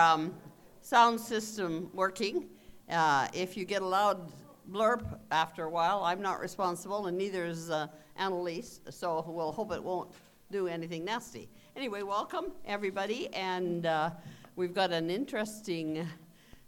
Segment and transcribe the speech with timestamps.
[0.00, 0.34] Um,
[0.80, 2.48] sound system working.
[2.88, 4.32] Uh, if you get a loud
[4.72, 9.72] blurb after a while, I'm not responsible, and neither is uh, Annalise, so we'll hope
[9.72, 10.10] it won't
[10.50, 11.50] do anything nasty.
[11.76, 14.08] Anyway, welcome everybody, and uh,
[14.56, 16.08] we've got an interesting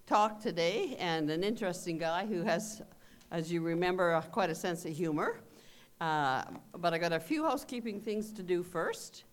[0.07, 2.83] talk today, and an interesting guy who has,
[3.31, 5.41] as you remember, quite a sense of humor.
[6.03, 6.43] Uh,
[6.77, 9.25] but I got a few housekeeping things to do first.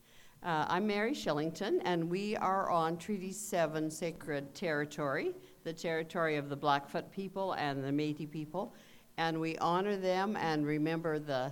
[0.42, 5.36] Uh, I'm Mary Shillington, and we are on Treaty 7 sacred territory,
[5.66, 8.74] the territory of the Blackfoot people and the Métis people.
[9.18, 11.52] And we honor them and remember the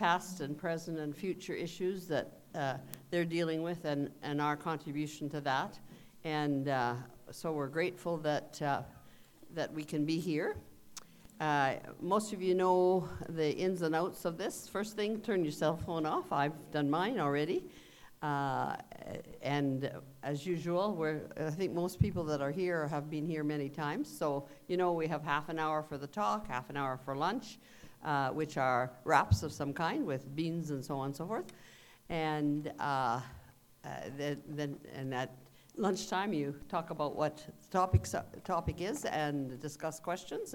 [0.00, 2.74] past and present and future issues that uh,
[3.12, 5.78] they're dealing with and, and our contribution to that.
[6.24, 6.94] And uh,
[7.30, 8.82] so we're grateful that, uh,
[9.54, 10.56] that we can be here.
[11.38, 14.66] Uh, most of you know the ins and outs of this.
[14.66, 16.32] First thing, turn your cell phone off.
[16.32, 17.62] I've done mine already.
[18.24, 18.74] Uh,
[19.42, 19.90] and
[20.22, 24.08] as usual, we're, I think most people that are here have been here many times.
[24.08, 27.14] So, you know, we have half an hour for the talk, half an hour for
[27.14, 27.58] lunch,
[28.02, 31.52] uh, which are wraps of some kind with beans and so on and so forth.
[32.08, 33.20] And uh, uh
[34.16, 35.36] then, then, and at
[35.76, 38.06] lunchtime, you talk about what the topic,
[38.42, 40.54] topic is and discuss questions.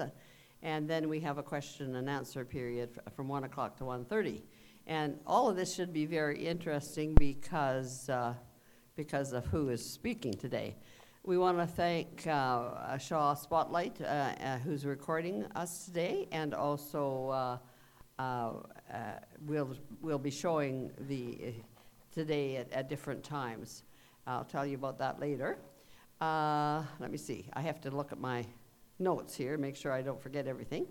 [0.64, 4.42] And then we have a question and answer period from 1 o'clock to 1.30.
[4.90, 8.34] And all of this should be very interesting because, uh,
[8.96, 10.78] because of who is speaking today.
[11.22, 17.60] We want to thank uh, Shaw Spotlight, uh, uh, who's recording us today, and also
[18.18, 18.54] uh, uh,
[19.46, 21.54] we'll, we'll be showing the
[22.12, 23.84] today at, at, different times.
[24.26, 25.60] I'll tell you about that later.
[26.20, 27.48] let me see.
[27.54, 28.44] I have to look at my
[28.98, 30.88] notes here, make sure I don't forget everything.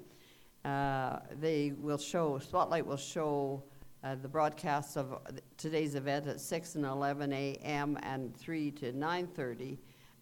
[0.63, 3.65] they will show, Spotlight will show
[4.05, 5.19] uh, the broadcasts of
[5.57, 7.99] today's event at 6 and 11 a.m.
[8.03, 9.79] and 3 to 9.30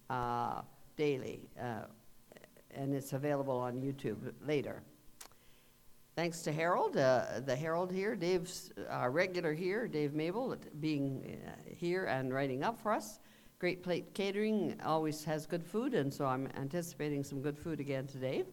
[0.09, 0.61] uh,
[0.95, 1.49] daily.
[1.59, 1.81] Uh,
[2.71, 4.81] and it's available on YouTube later.
[6.15, 11.51] Thanks to Harold, uh, the Herald here, Dave's our regular here, Dave Mabell, being uh,
[11.67, 13.19] here and writing up for us.
[13.59, 18.07] Great Plate Catering always has good food, and so I'm anticipating some good food again
[18.07, 18.45] today.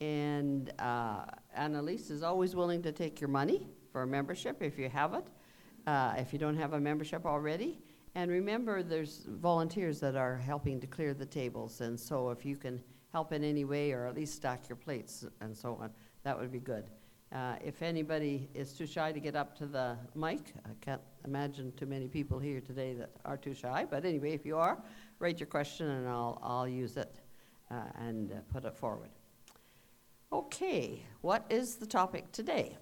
[0.00, 4.88] And uh, Annalise is always willing to take your money for a membership if you
[4.88, 5.24] have it,
[5.86, 7.78] uh, if you don't have a membership already.
[8.16, 12.56] And remember, there's volunteers that are helping to clear the tables, and so if you
[12.56, 15.90] can help in any way or at least stack your plates and so on,
[16.24, 16.90] that would be good.
[17.32, 21.72] Uh, if anybody is too shy to get up to the mic, I can't imagine
[21.76, 24.82] too many people here today that are too shy, but anyway, if you are,
[25.20, 27.20] write your question and I'll, I'll use it
[27.70, 29.10] uh, and uh, put it forward.
[30.32, 32.76] Okay, what is the topic today?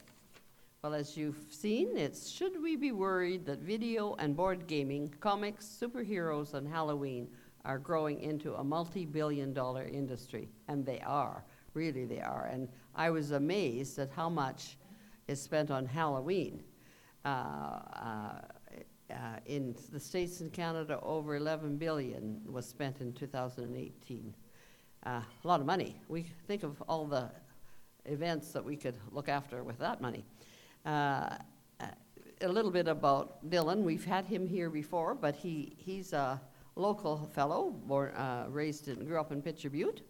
[0.85, 5.65] Well, as you've seen, it's Should We Be Worried That Video and Board Gaming, Comics,
[5.65, 7.29] Superheroes, and Halloween
[7.65, 10.49] are growing into a multi billion dollar industry?
[10.67, 11.45] And they are.
[11.75, 12.49] Really, they are.
[12.51, 14.77] And I was amazed at how much
[15.29, 16.65] is spent on Halloween.
[17.25, 18.33] Uh, uh,
[19.09, 19.15] uh,
[19.47, 24.35] in the States and Canada, over 11 billion was spent in 2018.
[25.07, 25.95] Uh, a lot of money.
[26.09, 27.31] We think of all the
[28.05, 30.25] events that we could look after with that money.
[30.85, 31.37] Uh,
[32.43, 33.83] a little bit about Dylan.
[33.83, 36.41] We've had him here before, but he, he's a
[36.75, 40.03] local fellow, born, uh, raised and grew up in Picture Butte.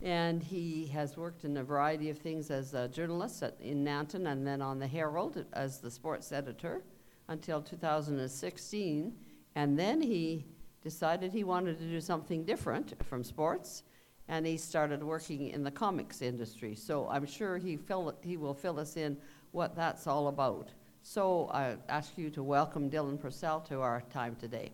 [0.00, 4.30] And he has worked in a variety of things as a journalist at, in Nanton
[4.30, 6.82] and then on the Herald as the sports editor
[7.28, 9.12] until 2016.
[9.54, 10.46] And then he
[10.82, 13.84] decided he wanted to do something different from sports,
[14.26, 16.74] and he started working in the comics industry.
[16.74, 19.16] So I'm sure he, fill, he will fill us in
[19.52, 20.70] what that's all about.
[21.02, 24.72] So I ask you to welcome Dylan Purcell to our time today.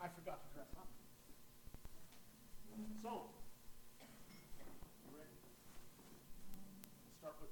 [0.00, 0.88] I forgot to dress up.
[3.02, 3.22] So,
[5.12, 5.28] ready?
[7.20, 7.50] Start with.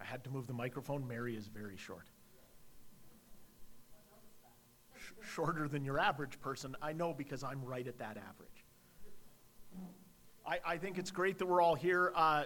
[0.00, 1.06] I had to move the microphone.
[1.06, 2.06] Mary is very short.
[5.36, 6.74] Shorter than your average person.
[6.80, 8.64] I know because I'm right at that average.
[10.46, 12.10] I, I think it's great that we're all here.
[12.16, 12.44] Uh,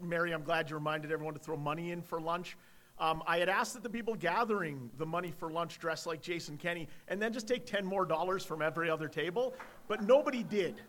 [0.00, 2.56] Mary, I'm glad you reminded everyone to throw money in for lunch.
[2.98, 6.56] Um, I had asked that the people gathering the money for lunch dress like Jason
[6.56, 9.54] Kenney and then just take 10 more dollars from every other table,
[9.86, 10.82] but nobody did.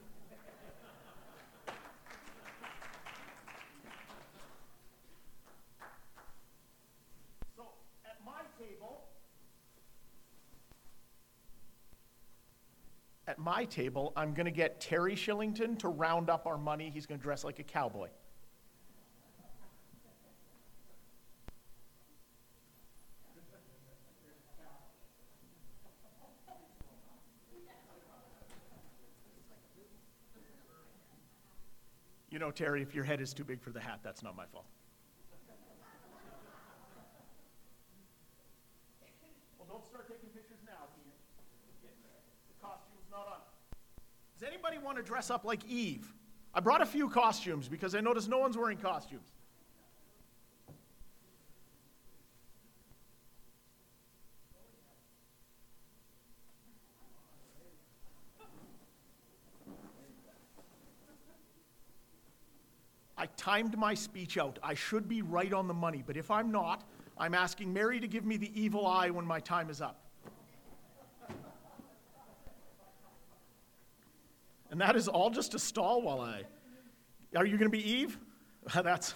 [13.34, 16.92] At my table, I'm going to get Terry Shillington to round up our money.
[16.94, 18.10] He's going to dress like a cowboy.
[32.30, 34.46] You know, Terry, if your head is too big for the hat, that's not my
[34.46, 34.66] fault.
[39.58, 41.14] Well, don't start taking pictures now, Ian.
[41.84, 43.42] The costume's not on.
[44.44, 46.14] Does anybody want to dress up like Eve?
[46.54, 49.32] I brought a few costumes because I noticed no one's wearing costumes.
[63.18, 64.60] I timed my speech out.
[64.62, 66.84] I should be right on the money, but if I'm not,
[67.18, 70.03] I'm asking Mary to give me the evil eye when my time is up.
[74.74, 76.46] And that is all just a stall while I.
[77.36, 78.18] Are you going to be Eve?
[78.74, 79.14] that's,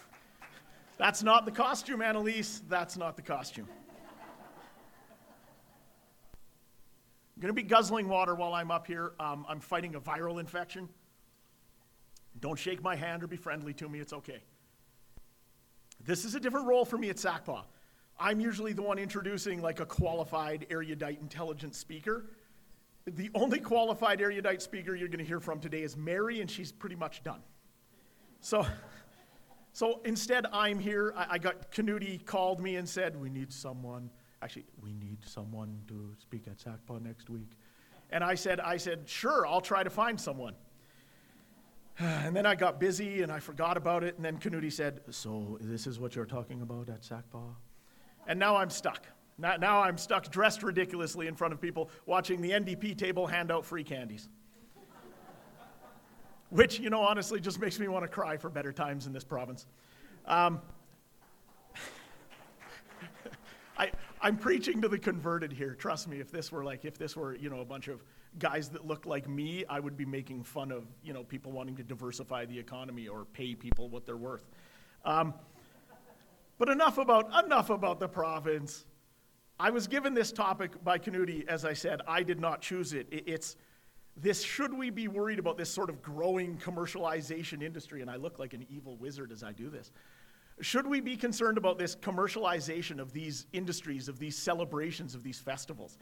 [1.00, 2.62] that's not the costume, Annalise.
[2.69, 3.68] That's not the costume.
[7.36, 9.13] I'm going to be guzzling water while I'm up here.
[9.19, 10.88] Um, I'm fighting a viral infection.
[12.39, 14.44] Don't shake my hand or be friendly to me, it's okay.
[16.06, 17.63] This is a different role for me at SACPA.
[18.19, 22.25] I'm usually the one introducing like a qualified, erudite, intelligent speaker.
[23.07, 26.74] The only qualified, erudite speaker you're going to hear from today is Mary, and she's
[26.74, 27.39] pretty much done.
[28.42, 28.65] So,
[29.71, 31.13] so instead, I'm here.
[31.15, 34.09] I, I got Canuti called me and said, We need someone.
[34.42, 37.51] Actually, we need someone to speak at SACPA next week.
[38.09, 40.56] And I said, I said, sure, I'll try to find someone.
[42.00, 44.18] And then I got busy and I forgot about it.
[44.18, 47.56] And then Canuti said, So this is what you're talking about at SACPA?
[48.27, 49.07] And now I'm stuck.
[49.38, 53.51] Now, now I'm stuck dressed ridiculously in front of people watching the NDP table hand
[53.51, 54.30] out free candies.
[56.50, 59.24] Which, you know, honestly just makes me want to cry for better times in this
[59.24, 59.66] province.
[60.25, 60.62] Um,
[63.78, 63.92] I,
[64.22, 65.75] I'm preaching to the converted here.
[65.75, 68.04] Trust me, if this were like, if this were, you know, a bunch of
[68.39, 71.75] guys that look like me, I would be making fun of, you know, people wanting
[71.75, 74.48] to diversify the economy or pay people what they're worth.
[75.06, 75.34] Um,
[76.57, 78.86] but enough about, enough about the province.
[79.59, 82.01] I was given this topic by Canuti, as I said.
[82.07, 83.07] I did not choose it.
[83.12, 83.56] It's
[84.15, 88.01] this should we be worried about this sort of growing commercialization industry?
[88.01, 89.92] And I look like an evil wizard as I do this.
[90.62, 95.39] Should we be concerned about this commercialization of these industries, of these celebrations, of these
[95.39, 95.98] festivals?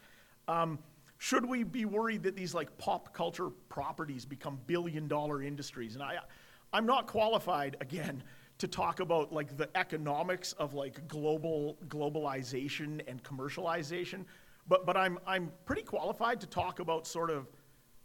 [0.47, 0.79] Um,
[1.17, 5.95] should we be worried that these like pop culture properties become billion dollar industries?
[5.95, 6.19] And I,
[6.71, 8.23] I'm not qualified, again,
[8.57, 14.25] to talk about like the economics of like global globalization and commercialization,
[14.67, 17.47] but, but I'm, I'm pretty qualified to talk about sort of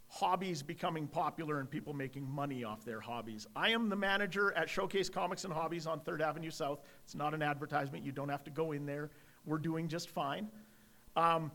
[0.07, 3.47] hobbies becoming popular and people making money off their hobbies.
[3.55, 6.81] I am the manager at Showcase Comics and Hobbies on 3rd Avenue South.
[7.05, 9.09] It's not an advertisement, you don't have to go in there.
[9.45, 10.49] We're doing just fine.
[11.15, 11.51] Um,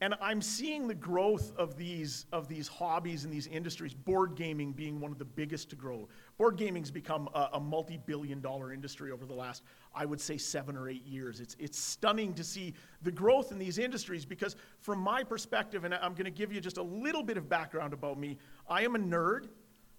[0.00, 4.72] and I'm seeing the growth of these, of these hobbies and these industries, board gaming
[4.72, 6.08] being one of the biggest to grow.
[6.36, 10.38] Board gaming's become a, a multi billion dollar industry over the last, I would say,
[10.38, 11.40] seven or eight years.
[11.40, 15.92] It's, it's stunning to see the growth in these industries because, from my perspective, and
[15.92, 18.94] I'm going to give you just a little bit of background about me, I am
[18.94, 19.48] a nerd.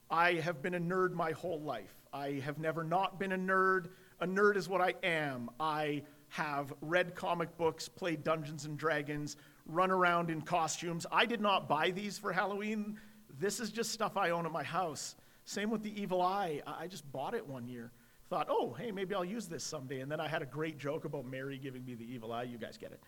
[0.10, 1.94] I have been a nerd my whole life.
[2.14, 3.90] I have never not been a nerd.
[4.22, 5.50] A nerd is what I am.
[5.60, 9.36] I have read comic books, played Dungeons and Dragons,
[9.70, 11.06] run around in costumes.
[11.12, 13.00] I did not buy these for Halloween.
[13.40, 15.16] This is just stuff I own at my house.
[15.46, 16.62] Same with the evil eye.
[16.68, 17.92] I just bought it one year.
[18.30, 20.02] Thought, oh, hey, maybe I'll use this someday.
[20.02, 22.44] And then I had a great joke about Mary giving me the evil eye.
[22.44, 23.02] You guys get it.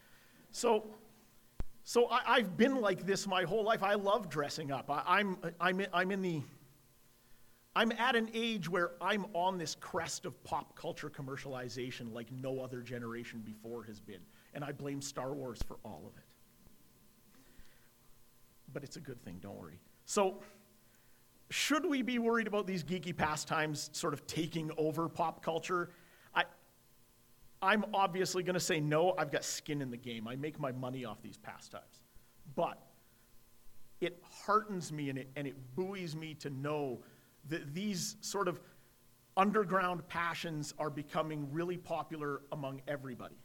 [0.52, 0.86] So,
[1.84, 3.84] so I, have been like this my whole life.
[3.84, 4.90] I love dressing up.
[4.90, 6.42] I, I'm, I'm, I'm in the,
[7.76, 12.60] I'm at an age where I'm on this crest of pop culture commercialization like no
[12.60, 14.22] other generation before has been.
[14.54, 16.31] And I blame Star Wars for all of it
[18.74, 19.80] but it's a good thing, don't worry.
[20.06, 20.42] So,
[21.50, 25.90] should we be worried about these geeky pastimes sort of taking over pop culture?
[26.34, 26.46] I,
[27.62, 29.14] I'm obviously going to say no.
[29.18, 30.28] I've got skin in the game.
[30.28, 32.02] I make my money off these pastimes.
[32.56, 32.82] But
[34.00, 37.02] it heartens me and it, and it buoys me to know
[37.50, 38.60] that these sort of
[39.38, 43.36] underground passions are becoming really popular among everybody.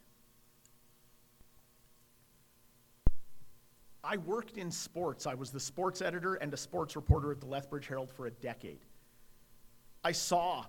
[4.09, 5.27] I worked in sports.
[5.27, 8.31] I was the sports editor and a sports reporter at the Lethbridge Herald for a
[8.31, 8.79] decade.
[10.01, 10.65] I saw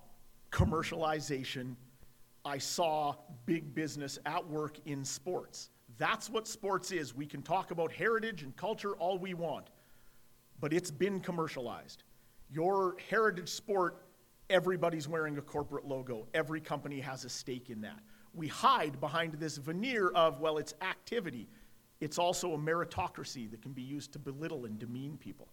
[0.51, 1.75] commercialization.
[2.43, 3.15] I saw
[3.45, 5.69] big business at work in sports.
[5.97, 7.15] That's what sports is.
[7.15, 9.69] We can talk about heritage and culture all we want.
[10.59, 12.03] but it's been commercialized.
[12.51, 14.03] Your heritage sport,
[14.49, 16.27] everybody's wearing a corporate logo.
[16.33, 17.99] Every company has a stake in that.
[18.33, 21.47] We hide behind this veneer of, well, it's activity.
[22.01, 25.47] It's also a meritocracy that can be used to belittle and demean people.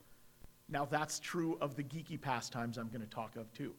[0.68, 3.74] Now, that's true of the geeky pastimes I'm going to talk of too.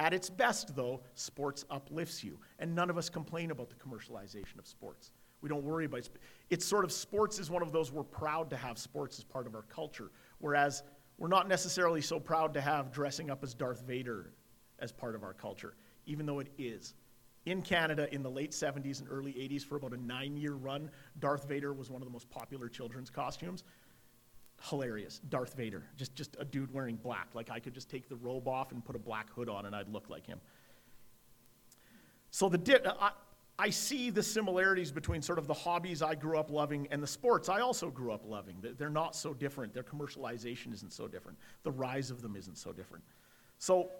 [0.00, 4.58] At its best, though, sports uplifts you, and none of us complain about the commercialization
[4.58, 5.12] of sports.
[5.40, 6.10] We don't worry about it.
[6.50, 9.46] It's sort of sports is one of those we're proud to have sports as part
[9.46, 10.82] of our culture, whereas
[11.18, 14.32] we're not necessarily so proud to have dressing up as Darth Vader
[14.80, 15.74] as part of our culture,
[16.06, 16.94] even though it is.
[17.46, 20.90] In Canada, in the late 70s and early 80s, for about a nine year run,
[21.18, 23.64] Darth Vader was one of the most popular children's costumes
[24.62, 25.20] hilarious.
[25.28, 27.28] Darth Vader, just, just a dude wearing black.
[27.34, 29.74] Like I could just take the robe off and put a black hood on and
[29.74, 30.40] I'd look like him.
[32.30, 33.10] So the di- I,
[33.58, 37.06] I see the similarities between sort of the hobbies I grew up loving and the
[37.06, 38.56] sports I also grew up loving.
[38.78, 39.74] They're not so different.
[39.74, 41.38] Their commercialization isn't so different.
[41.62, 43.04] The rise of them isn't so different.
[43.58, 43.90] So,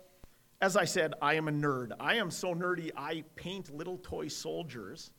[0.60, 1.92] as I said, I am a nerd.
[2.00, 5.10] I am so nerdy, I paint little toy soldiers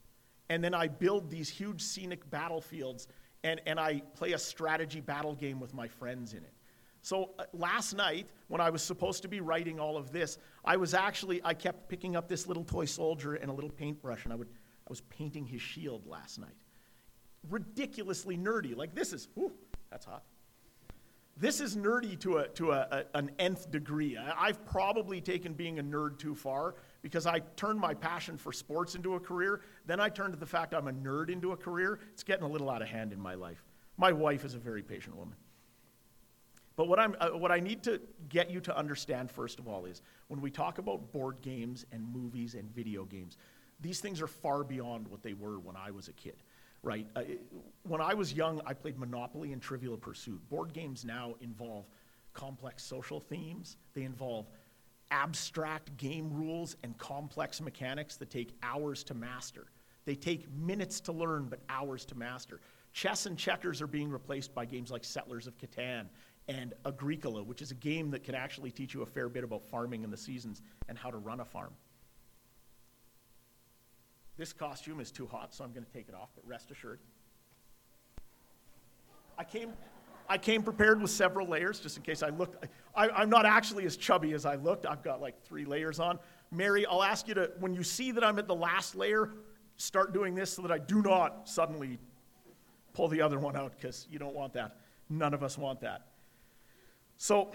[0.50, 3.08] and then I build these huge scenic battlefields
[3.44, 6.54] and, and I play a strategy battle game with my friends in it.
[7.02, 10.78] So uh, last night, when I was supposed to be writing all of this, I
[10.78, 14.34] was actually, I kept picking up this little toy soldier and a little paintbrush, and
[14.34, 16.56] I, would, I was painting his shield last night.
[17.48, 18.76] Ridiculously nerdy.
[18.76, 19.52] Like, this is, whew,
[19.92, 20.24] that's hot.
[21.38, 24.18] This is nerdy to, a, to a, a, an nth degree.
[24.18, 28.96] I've probably taken being a nerd too far because I turned my passion for sports
[28.96, 29.60] into a career.
[29.86, 32.00] Then I turned to the fact I'm a nerd into a career.
[32.14, 33.66] It's getting a little out of hand in my life.
[33.98, 35.36] My wife is a very patient woman.
[36.78, 39.86] But what, I'm, uh, what I need to get you to understand, first of all,
[39.86, 43.38] is when we talk about board games and movies and video games,
[43.82, 46.36] these things are far beyond what they were when I was a kid,
[46.86, 47.08] right?
[47.16, 47.24] Uh,
[47.84, 50.40] when I was young, I played Monopoly and Trivial Pursuit.
[50.50, 51.86] Board games now involve
[52.34, 54.46] complex social themes, they involve
[55.12, 59.68] abstract game rules and complex mechanics that take hours to master.
[60.06, 62.60] They take minutes to learn, but hours to master.
[62.94, 66.06] Chess and checkers are being replaced by games like Settlers of Catan
[66.48, 69.64] and Agricola, which is a game that can actually teach you a fair bit about
[69.64, 71.74] farming and the seasons and how to run a farm.
[74.38, 77.00] This costume is too hot, so I'm going to take it off, but rest assured.
[79.38, 79.72] I came,
[80.28, 82.66] I came prepared with several layers just in case I looked.
[82.96, 84.86] I, am not actually as chubby as I looked.
[84.86, 86.20] I've got like three layers on.
[86.52, 89.32] Mary, I'll ask you to, when you see that I'm at the last layer,
[89.78, 91.98] start doing this so that I do not suddenly
[92.94, 94.78] pull the other one out because you don't want that.
[95.10, 96.08] None of us want that.
[97.18, 97.52] So,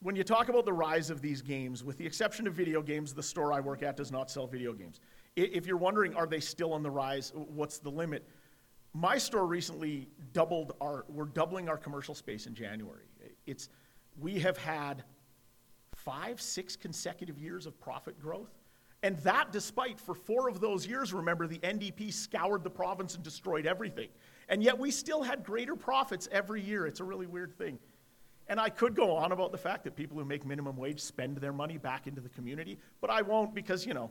[0.00, 3.14] when you talk about the rise of these games, with the exception of video games,
[3.14, 5.00] the store I work at does not sell video games.
[5.36, 7.32] If you're wondering, are they still on the rise?
[7.34, 8.26] What's the limit?
[8.96, 13.04] my store recently doubled our, we're doubling our commercial space in January.
[13.46, 13.68] It's,
[14.18, 15.04] we have had
[15.94, 18.54] five, six consecutive years of profit growth.
[19.02, 23.22] And that despite, for four of those years, remember, the NDP scoured the province and
[23.22, 24.08] destroyed everything.
[24.48, 26.86] And yet we still had greater profits every year.
[26.86, 27.78] It's a really weird thing.
[28.48, 31.36] And I could go on about the fact that people who make minimum wage spend
[31.36, 34.10] their money back into the community, but I won't because, you know,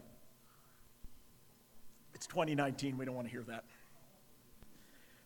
[2.16, 2.98] it's 2019.
[2.98, 3.66] We don't want to hear that.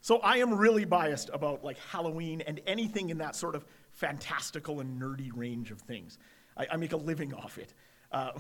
[0.02, 4.80] So I am really biased about like Halloween and anything in that sort of fantastical
[4.80, 6.18] and nerdy range of things.
[6.58, 7.74] I, I make a living off it.
[8.12, 8.32] Uh,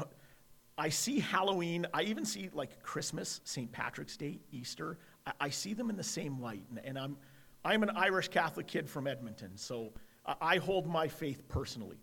[0.78, 3.70] I see Halloween, I even see like Christmas, St.
[3.72, 4.98] Patrick's Day, Easter.
[5.28, 6.64] I, I see them in the same light.
[6.70, 7.18] And, and, I'm,
[7.66, 9.92] I'm an Irish Catholic kid from Edmonton, so
[10.26, 11.98] I, I hold my faith personally.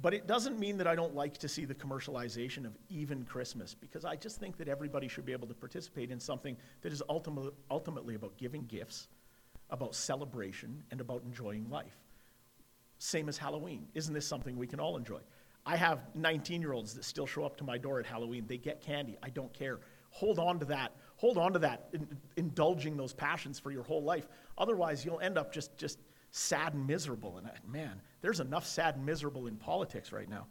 [0.00, 3.74] But it doesn't mean that I don't like to see the commercialization of even Christmas,
[3.74, 7.02] because I just think that everybody should be able to participate in something that is
[7.08, 9.08] ultimately, ultimately about giving gifts,
[9.70, 11.96] about celebration, and about enjoying life.
[12.98, 13.88] Same as Halloween.
[13.94, 15.20] Isn't this something we can all enjoy?
[15.66, 18.44] I have 19 year olds that still show up to my door at Halloween.
[18.46, 19.18] They get candy.
[19.22, 19.80] I don't care.
[20.10, 20.92] Hold on to that.
[21.16, 24.28] Hold on to that, in, indulging those passions for your whole life.
[24.56, 25.98] Otherwise, you'll end up just, just
[26.30, 27.38] sad and miserable.
[27.38, 30.46] And I, man, there's enough sad and miserable in politics right now.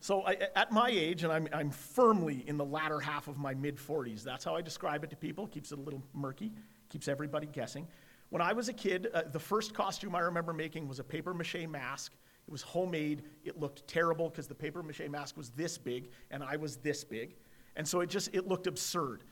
[0.00, 3.54] So I, at my age, and I'm, I'm firmly in the latter half of my
[3.54, 5.46] mid 40s, that's how I describe it to people.
[5.46, 6.52] Keeps it a little murky,
[6.90, 7.86] keeps everybody guessing.
[8.28, 11.32] When I was a kid, uh, the first costume I remember making was a paper
[11.32, 12.12] mache mask.
[12.46, 13.22] It was homemade.
[13.44, 17.02] It looked terrible because the paper mache mask was this big and I was this
[17.04, 17.36] big.
[17.76, 19.24] And so it just it looked absurd.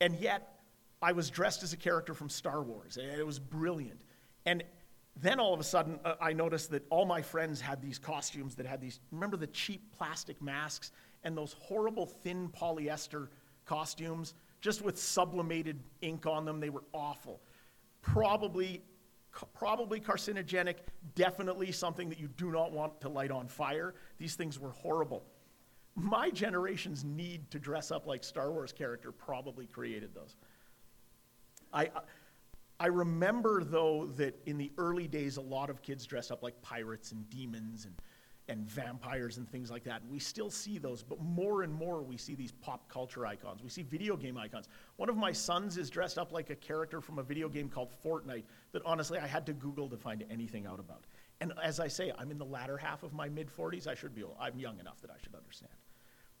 [0.00, 0.60] And yet
[1.00, 2.96] I was dressed as a character from Star Wars.
[2.96, 4.02] And It was brilliant.
[4.46, 4.64] And
[5.20, 8.54] then all of a sudden, uh, I noticed that all my friends had these costumes
[8.56, 10.92] that had these, remember the cheap plastic masks
[11.24, 13.28] and those horrible thin polyester
[13.64, 16.60] costumes, just with sublimated ink on them?
[16.60, 17.40] They were awful.
[18.02, 18.82] Probably
[19.54, 20.76] probably carcinogenic,
[21.14, 23.94] definitely something that you do not want to light on fire.
[24.18, 25.24] These things were horrible.
[25.94, 30.36] My generation's need to dress up like Star Wars character probably created those.
[31.72, 31.90] I,
[32.80, 36.60] I remember, though, that in the early days, a lot of kids dressed up like
[36.62, 37.94] pirates and demons and,
[38.46, 40.02] and vampires and things like that.
[40.02, 43.64] And we still see those, but more and more we see these pop culture icons.
[43.64, 44.68] We see video game icons.
[44.96, 47.90] One of my sons is dressed up like a character from a video game called
[48.04, 51.04] Fortnite that honestly I had to Google to find anything out about.
[51.40, 53.88] And as I say, I'm in the latter half of my mid 40s.
[53.88, 55.72] I should be, I'm young enough that I should understand.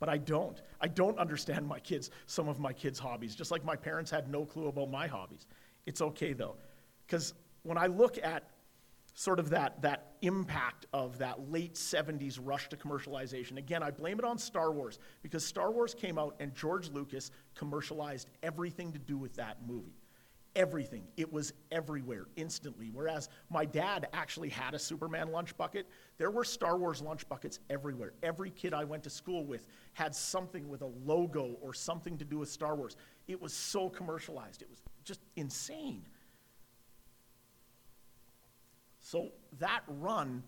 [0.00, 0.60] But I don't.
[0.80, 4.30] I don't understand my kids, some of my kids' hobbies, just like my parents had
[4.30, 5.46] no clue about my hobbies.
[5.88, 6.56] It's okay though,
[7.06, 8.50] because when I look at
[9.14, 14.18] sort of that, that impact of that late 70s rush to commercialization, again, I blame
[14.18, 18.98] it on Star Wars, because Star Wars came out and George Lucas commercialized everything to
[18.98, 19.96] do with that movie
[20.58, 21.04] everything.
[21.16, 22.90] It was everywhere instantly.
[22.92, 25.86] Whereas my dad actually had a Superman lunch bucket,
[26.18, 28.12] there were Star Wars lunch buckets everywhere.
[28.24, 32.24] Every kid I went to school with had something with a logo or something to
[32.24, 32.96] do with Star Wars.
[33.28, 36.04] It was so commercialized, it was just insane.
[39.00, 40.42] So that run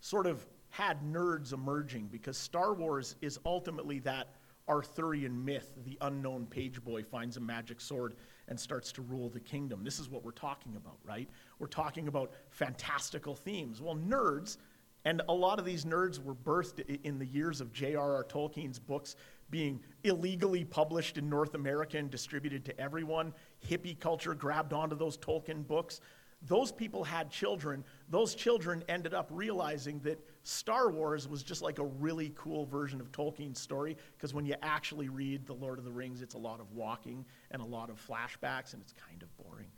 [0.00, 4.28] sort of had nerds emerging because Star Wars is ultimately that
[4.68, 5.72] Arthurian myth.
[5.84, 8.14] The unknown page boy finds a magic sword
[8.46, 9.82] and starts to rule the kingdom.
[9.82, 11.28] This is what we're talking about, right?
[11.58, 13.82] We're talking about fantastical themes.
[13.82, 14.58] Well, nerds,
[15.04, 18.22] and a lot of these nerds were birthed in the years of J.R.R.
[18.24, 19.16] Tolkien's books
[19.50, 23.32] being illegally published in North America and distributed to everyone.
[23.66, 26.00] Hippie culture grabbed onto those Tolkien books.
[26.46, 27.84] Those people had children.
[28.08, 33.00] Those children ended up realizing that Star Wars was just like a really cool version
[33.00, 36.38] of Tolkien's story because when you actually read The Lord of the Rings, it's a
[36.38, 39.68] lot of walking and a lot of flashbacks, and it's kind of boring.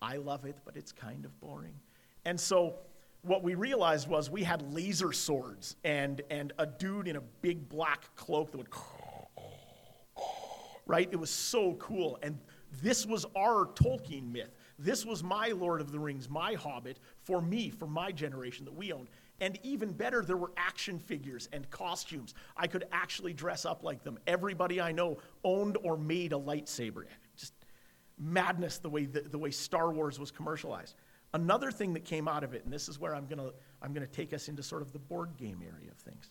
[0.00, 1.74] I love it, but it's kind of boring.
[2.24, 2.78] And so
[3.22, 7.68] what we realized was we had laser swords and, and a dude in a big
[7.68, 8.70] black cloak that would,
[10.86, 11.08] right?
[11.10, 12.18] It was so cool.
[12.22, 12.38] And
[12.82, 14.54] this was our Tolkien myth.
[14.78, 18.74] This was my Lord of the Rings, my Hobbit, for me, for my generation that
[18.74, 19.08] we owned.
[19.40, 22.34] And even better, there were action figures and costumes.
[22.56, 24.18] I could actually dress up like them.
[24.26, 27.04] Everybody I know owned or made a lightsaber.
[27.36, 27.52] Just
[28.18, 30.94] madness the way, the, the way Star Wars was commercialized.
[31.34, 33.92] Another thing that came out of it, and this is where I'm going to I'm
[33.92, 36.30] going to take us into sort of the board game area of things.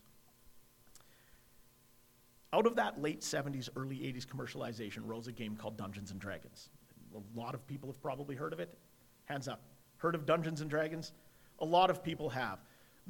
[2.54, 6.70] Out of that late 70s, early 80s commercialization rose a game called Dungeons and Dragons.
[7.16, 8.78] A lot of people have probably heard of it.
[9.26, 9.62] Hands up.
[9.98, 11.14] Heard of Dungeons and Dragons?
[11.60, 12.60] A lot of people have.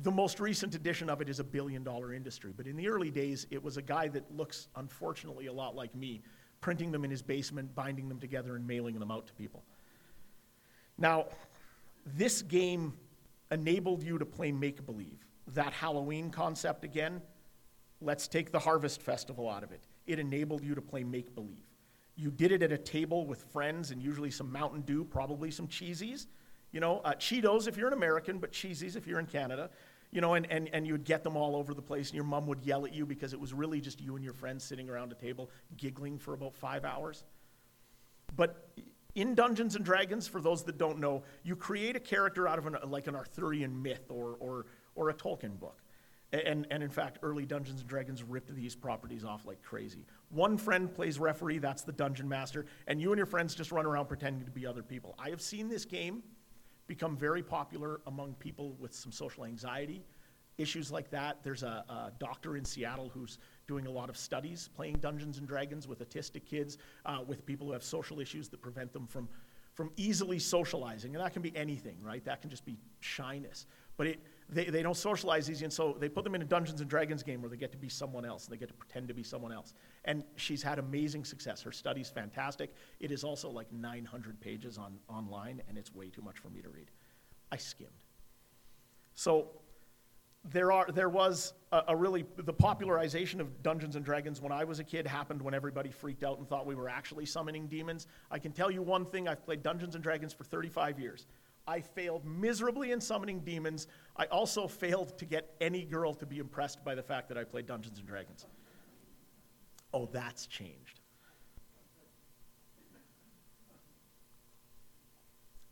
[0.03, 3.11] The most recent edition of it is a billion dollar industry, but in the early
[3.11, 6.21] days, it was a guy that looks, unfortunately, a lot like me,
[6.59, 9.63] printing them in his basement, binding them together, and mailing them out to people.
[10.97, 11.25] Now,
[12.05, 12.93] this game
[13.51, 15.25] enabled you to play make believe.
[15.47, 17.21] That Halloween concept again,
[18.01, 19.87] let's take the Harvest Festival out of it.
[20.07, 21.65] It enabled you to play make believe.
[22.15, 25.67] You did it at a table with friends and usually some Mountain Dew, probably some
[25.67, 26.27] cheesies.
[26.71, 29.69] You know, uh, Cheetos if you're an American, but cheesies if you're in Canada.
[30.11, 32.25] You know, and, and, and you would get them all over the place, and your
[32.25, 34.89] mom would yell at you because it was really just you and your friends sitting
[34.89, 37.23] around a table giggling for about five hours.
[38.35, 38.69] But
[39.15, 42.65] in Dungeons and Dragons, for those that don't know, you create a character out of
[42.65, 45.81] an, like an Arthurian myth or, or, or a Tolkien book.
[46.33, 50.05] And, and in fact, early Dungeons and Dragons ripped these properties off like crazy.
[50.29, 53.85] One friend plays referee, that's the dungeon master, and you and your friends just run
[53.85, 55.13] around pretending to be other people.
[55.19, 56.23] I have seen this game
[56.87, 60.05] become very popular among people with some social anxiety,
[60.57, 61.43] issues like that.
[61.43, 65.47] There's a, a doctor in Seattle who's doing a lot of studies playing Dungeons and
[65.47, 69.27] Dragons with autistic kids, uh, with people who have social issues that prevent them from,
[69.73, 71.13] from easily socializing.
[71.15, 72.23] And that can be anything, right?
[72.23, 73.65] That can just be shyness.
[73.97, 74.19] But it,
[74.51, 77.23] they, they don't socialize easy, and so they put them in a Dungeons and Dragons
[77.23, 79.23] game where they get to be someone else, and they get to pretend to be
[79.23, 79.73] someone else.
[80.03, 81.61] And she's had amazing success.
[81.61, 82.73] Her study's fantastic.
[82.99, 86.61] It is also like 900 pages on, online, and it's way too much for me
[86.61, 86.91] to read.
[87.51, 87.89] I skimmed.
[89.13, 89.51] So
[90.43, 94.65] there, are, there was a, a, really, the popularization of Dungeons and Dragons when I
[94.65, 98.07] was a kid happened when everybody freaked out and thought we were actually summoning demons.
[98.29, 101.27] I can tell you one thing I've played Dungeons and Dragons for 35 years.
[101.67, 103.87] I failed miserably in summoning demons.
[104.17, 107.43] I also failed to get any girl to be impressed by the fact that I
[107.43, 108.45] played Dungeons and Dragons.
[109.93, 111.01] Oh, that's changed.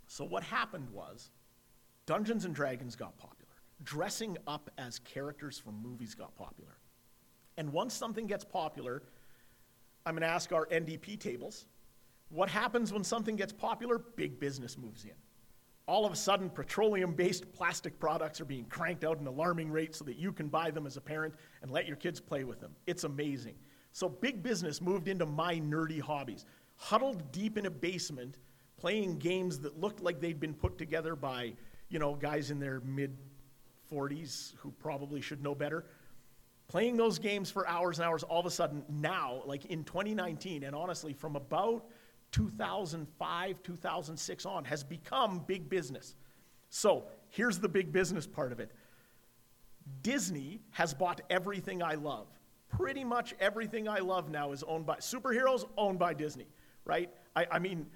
[0.08, 1.32] So, what happened was
[2.06, 3.54] Dungeons and Dragons got popular.
[3.84, 6.78] Dressing up as characters from movies got popular.
[7.58, 9.04] And once something gets popular,
[10.06, 11.66] I'm going to ask our NDP tables
[12.30, 14.00] what happens when something gets popular?
[14.16, 15.12] Big business moves in
[15.90, 19.72] all of a sudden petroleum based plastic products are being cranked out at an alarming
[19.72, 22.44] rate so that you can buy them as a parent and let your kids play
[22.44, 22.72] with them.
[22.86, 23.56] It's amazing.
[23.92, 26.46] So big business moved into my nerdy hobbies.
[26.76, 28.38] Huddled deep in a basement,
[28.78, 31.54] playing games that looked like they'd been put together by,
[31.90, 33.18] you know, guys in their mid
[33.92, 35.86] 40s who probably should know better.
[36.68, 40.64] Playing those games for hours and hours, all of a sudden now, like in 2019,
[40.64, 41.88] and honestly, from about
[42.32, 46.16] 2005, 2006 on, has become big business.
[46.70, 48.72] So here's the big business part of it
[50.02, 52.28] Disney has bought everything I love.
[52.70, 56.46] Pretty much everything I love now is owned by superheroes, owned by Disney,
[56.86, 57.10] right?
[57.36, 57.88] I, I mean,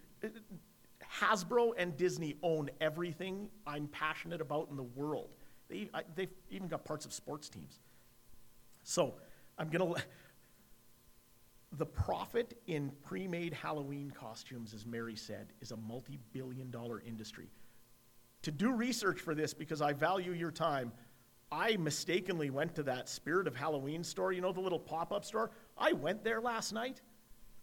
[1.20, 5.30] Hasbro and Disney own everything I'm passionate about in the world.
[5.70, 7.80] They, I, they've even got parts of sports teams.
[8.84, 9.16] So
[9.58, 10.02] I'm going to.
[11.78, 17.02] The profit in pre made Halloween costumes, as Mary said, is a multi billion dollar
[17.02, 17.50] industry.
[18.44, 20.92] To do research for this, because I value your time,
[21.52, 25.24] I mistakenly went to that Spirit of Halloween store, you know, the little pop up
[25.24, 25.52] store.
[25.78, 27.02] I went there last night.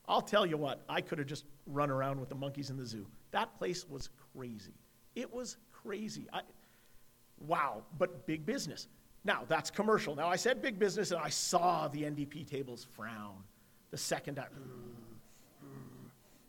[0.08, 2.86] I'll tell you what, I could have just run around with the monkeys in the
[2.86, 3.06] zoo.
[3.30, 4.74] That place was crazy.
[5.14, 6.26] It was crazy.
[6.32, 6.40] I,
[7.38, 8.88] wow, but big business.
[9.24, 10.16] Now, that's commercial.
[10.16, 13.44] Now, I said big business, and I saw the NDP tables frown
[13.90, 14.46] the second I.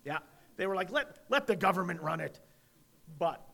[0.06, 0.20] Yeah,
[0.58, 2.40] they were like, let, let the government run it.
[3.20, 3.46] But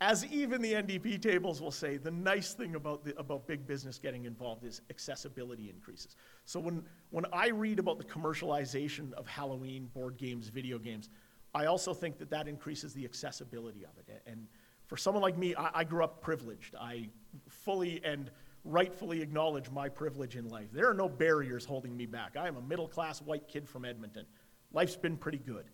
[0.00, 3.98] as even the NDP tables will say, the nice thing about, the, about big business
[3.98, 6.14] getting involved is accessibility increases.
[6.44, 11.10] So when, when I read about the commercialization of Halloween board games, video games,
[11.54, 14.22] I also think that that increases the accessibility of it.
[14.26, 14.46] And
[14.86, 16.76] for someone like me, I, I grew up privileged.
[16.76, 17.08] I
[17.48, 18.30] fully and
[18.64, 20.68] rightfully acknowledge my privilege in life.
[20.72, 22.36] There are no barriers holding me back.
[22.36, 24.26] I am a middle class white kid from Edmonton.
[24.72, 25.64] Life's been pretty good.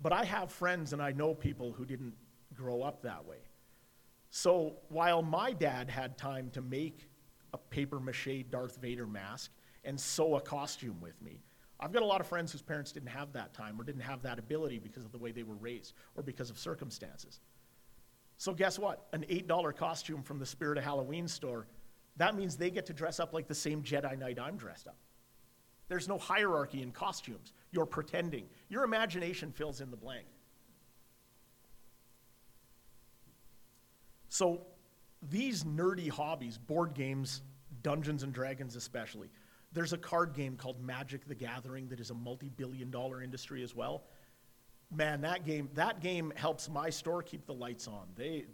[0.00, 2.14] But I have friends and I know people who didn't
[2.54, 3.38] grow up that way.
[4.30, 7.08] So while my dad had time to make
[7.52, 9.50] a paper mache Darth Vader mask
[9.84, 11.40] and sew a costume with me,
[11.80, 14.22] I've got a lot of friends whose parents didn't have that time or didn't have
[14.22, 17.40] that ability because of the way they were raised or because of circumstances.
[18.36, 19.06] So, guess what?
[19.12, 21.66] An $8 costume from the Spirit of Halloween store,
[22.18, 24.96] that means they get to dress up like the same Jedi Knight I'm dressed up.
[25.88, 27.52] There's no hierarchy in costumes.
[27.70, 28.44] You're pretending.
[28.68, 30.26] Your imagination fills in the blank.
[34.28, 34.66] So,
[35.30, 37.42] these nerdy hobbies, board games,
[37.82, 39.30] Dungeons and Dragons especially,
[39.72, 43.62] there's a card game called Magic the Gathering that is a multi billion dollar industry
[43.62, 44.04] as well.
[44.94, 48.06] Man, that game, that game helps my store keep the lights on.
[48.16, 48.46] They,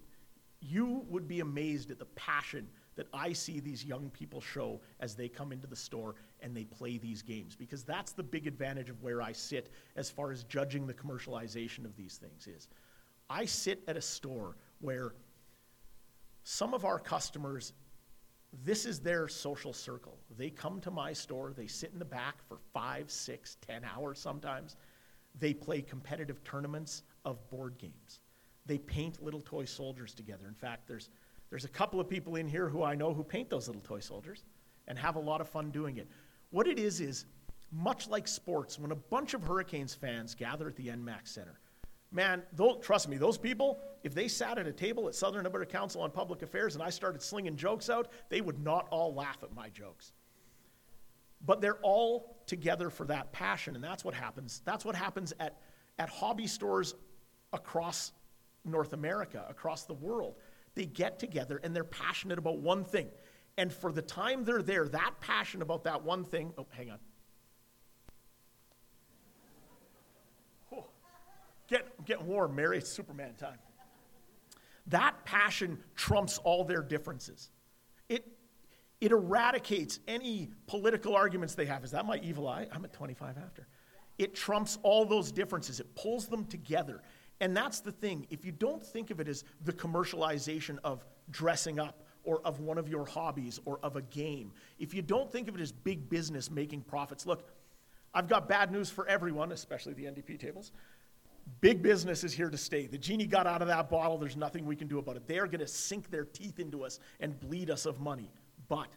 [0.60, 5.14] you would be amazed at the passion that I see these young people show as
[5.14, 8.90] they come into the store and they play these games because that's the big advantage
[8.90, 12.68] of where I sit as far as judging the commercialization of these things is.
[13.28, 15.14] I sit at a store where
[16.44, 17.72] some of our customers,
[18.64, 20.18] this is their social circle.
[20.36, 24.18] They come to my store, they sit in the back for five, six, ten hours
[24.18, 24.76] sometimes.
[25.38, 28.20] They play competitive tournaments of board games.
[28.66, 30.46] They paint little toy soldiers together.
[30.46, 31.10] In fact, there's,
[31.54, 34.00] there's a couple of people in here who I know who paint those little toy
[34.00, 34.42] soldiers
[34.88, 36.08] and have a lot of fun doing it.
[36.50, 37.26] What it is, is
[37.70, 41.60] much like sports, when a bunch of Hurricanes fans gather at the ENMAX Center,
[42.10, 42.42] man,
[42.82, 46.10] trust me, those people, if they sat at a table at Southern Alberta Council on
[46.10, 49.68] Public Affairs and I started slinging jokes out, they would not all laugh at my
[49.68, 50.10] jokes.
[51.46, 54.60] But they're all together for that passion, and that's what happens.
[54.64, 55.60] That's what happens at,
[56.00, 56.96] at hobby stores
[57.52, 58.10] across
[58.64, 60.34] North America, across the world.
[60.74, 63.08] They get together and they're passionate about one thing.
[63.56, 66.98] And for the time they're there, that passion about that one thing, oh, hang on.
[71.68, 72.78] Get, get warm, Mary.
[72.78, 73.58] It's Superman time.
[74.88, 77.50] That passion trumps all their differences.
[78.08, 78.26] It,
[79.00, 81.82] it eradicates any political arguments they have.
[81.84, 82.66] Is that my evil eye?
[82.70, 83.66] I'm at 25 after.
[84.18, 87.02] It trumps all those differences, it pulls them together.
[87.40, 88.26] And that's the thing.
[88.30, 92.78] If you don't think of it as the commercialization of dressing up or of one
[92.78, 96.08] of your hobbies or of a game, if you don't think of it as big
[96.08, 97.44] business making profits, look,
[98.14, 100.72] I've got bad news for everyone, especially the NDP tables.
[101.60, 102.86] Big business is here to stay.
[102.86, 104.16] The genie got out of that bottle.
[104.16, 105.26] There's nothing we can do about it.
[105.26, 108.30] They are going to sink their teeth into us and bleed us of money.
[108.68, 108.88] But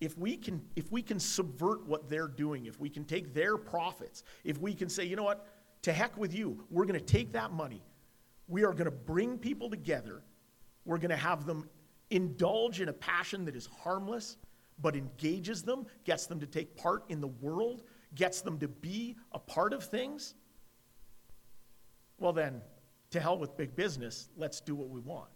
[0.00, 3.56] if we can if we can subvert what they're doing, if we can take their
[3.56, 5.46] profits, if we can say, you know what,
[5.82, 7.82] to heck with you, we're going to take that money.
[8.48, 10.22] We are going to bring people together.
[10.84, 11.68] We're going to have them
[12.10, 14.36] indulge in a passion that is harmless
[14.80, 17.84] but engages them, gets them to take part in the world,
[18.16, 20.34] gets them to be a part of things
[22.22, 22.62] well, then
[23.10, 25.28] to hell with big business, let's do what we want.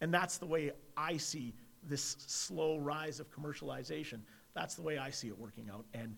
[0.00, 4.20] And that's the way I see this slow rise of commercialization.
[4.54, 5.84] That's the way I see it working out.
[5.94, 6.16] And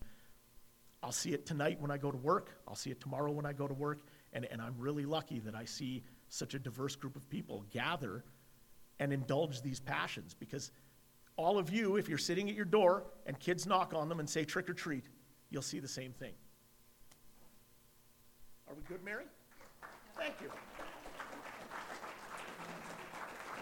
[1.05, 2.49] I'll see it tonight when I go to work.
[2.67, 3.99] I'll see it tomorrow when I go to work.
[4.33, 8.23] And, and I'm really lucky that I see such a diverse group of people gather
[8.99, 10.71] and indulge these passions because
[11.37, 14.27] all of you, if you're sitting at your door and kids knock on them and
[14.27, 15.05] say trick or treat,
[15.51, 16.33] you'll see the same thing.
[18.67, 19.25] Are we good, Mary?
[20.17, 20.49] Thank you.